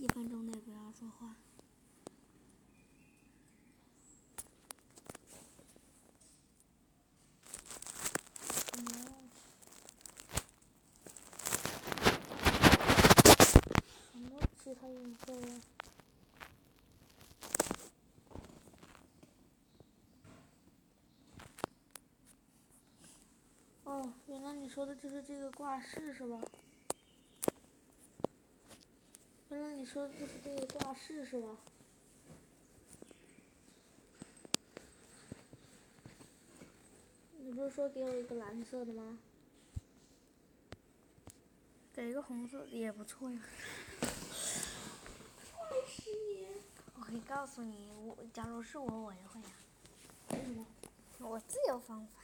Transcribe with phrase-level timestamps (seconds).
[0.00, 1.36] 一分钟内不要说话。
[14.10, 15.60] 什么其他颜色呀？
[23.84, 26.40] 哦，原来你说的就是这个挂饰是吧？
[29.60, 31.48] 原来你说的就是这个挂饰是吧？
[37.38, 39.18] 你不是说给我一个蓝色的吗？
[41.92, 43.38] 给一个红色的也不错呀。
[46.96, 49.48] 我可以告诉你，我假如是我，我也会呀。
[50.30, 50.64] 为什么？
[51.18, 52.22] 我自有方法。